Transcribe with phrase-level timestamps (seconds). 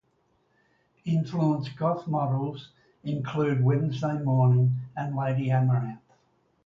[1.05, 2.69] Influential goth models
[3.03, 6.01] include Wednesday Mourning and Lady Amaranth.